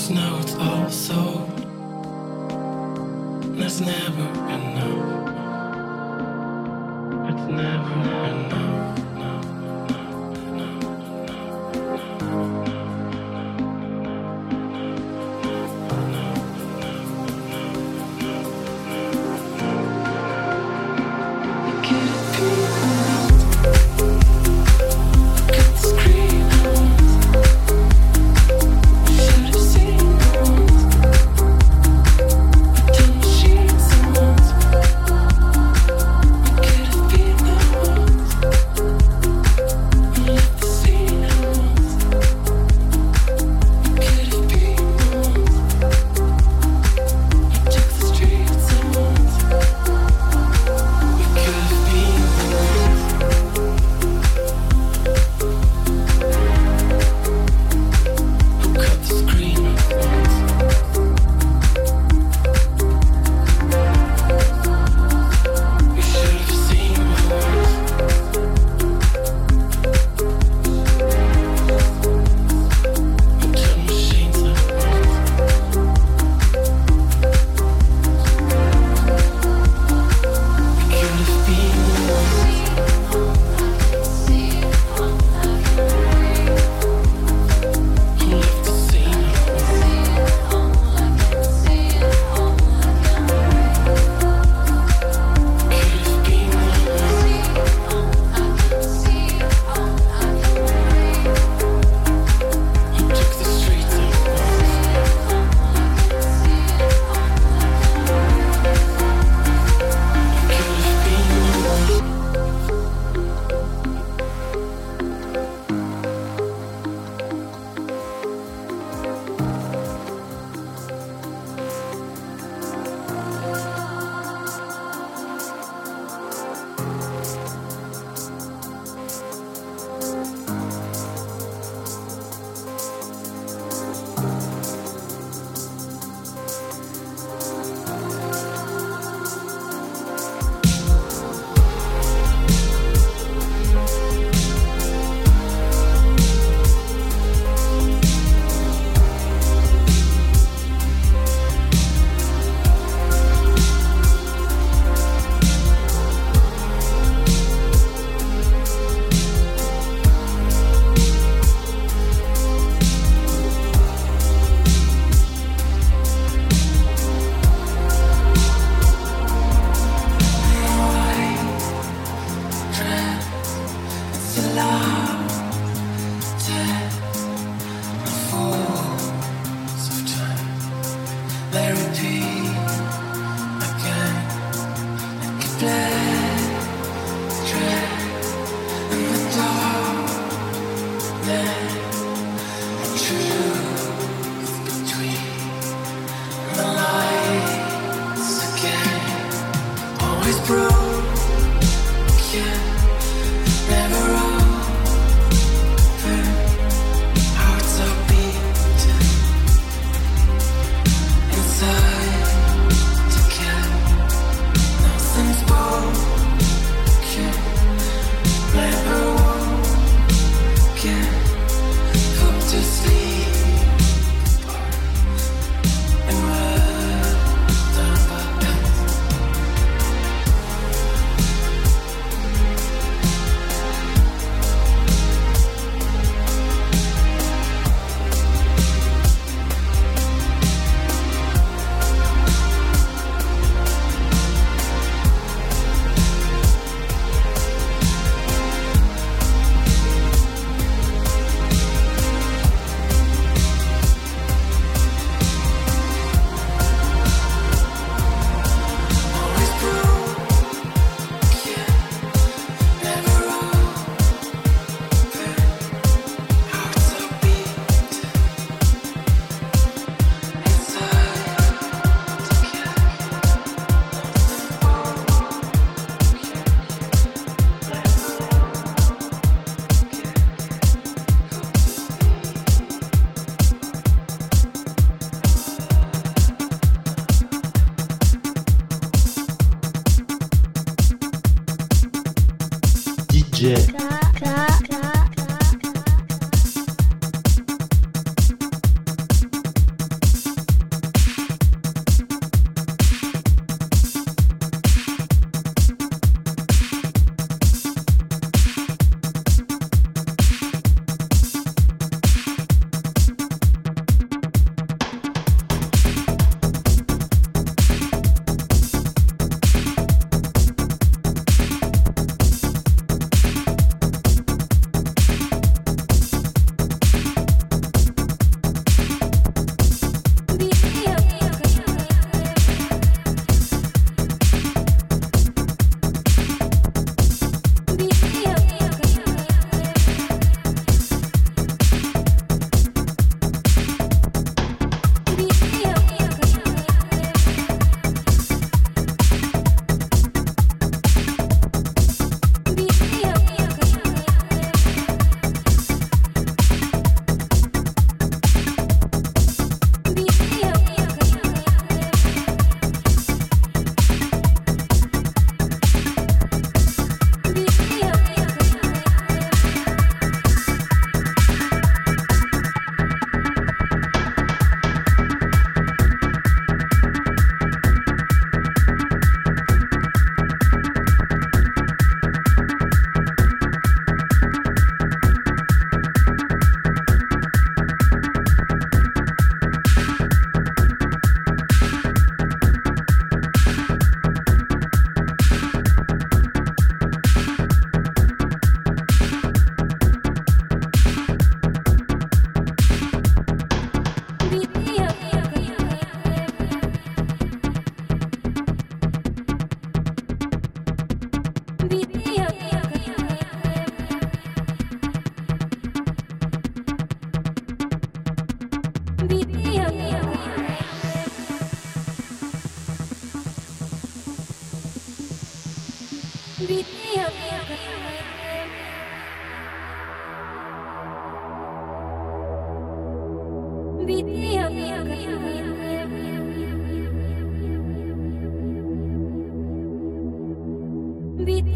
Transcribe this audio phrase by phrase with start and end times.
[0.00, 1.46] Cause now it's all so.
[3.58, 5.28] That's never enough.
[7.28, 8.00] It's never
[8.30, 8.69] enough.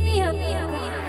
[0.04, 1.03] 没有，没有，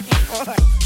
[0.00, 0.77] looking for.